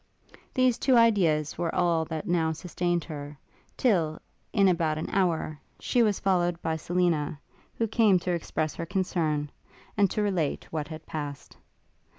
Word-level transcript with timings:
These 0.55 0.79
two 0.79 0.97
ideas 0.97 1.59
were 1.59 1.75
all 1.75 2.05
that 2.05 2.27
now 2.27 2.53
sustained 2.53 3.03
her, 3.03 3.37
till, 3.77 4.19
in 4.51 4.67
about 4.67 4.97
an 4.97 5.07
hour, 5.11 5.59
she 5.79 6.01
was 6.01 6.19
followed 6.19 6.59
by 6.63 6.75
Selina, 6.77 7.39
who 7.75 7.87
came 7.87 8.17
to 8.21 8.31
express 8.33 8.73
her 8.73 8.85
concern, 8.87 9.51
and 9.95 10.09
to 10.09 10.23
relate 10.23 10.65
what 10.71 10.87
had 10.87 11.05
passed. 11.05 11.55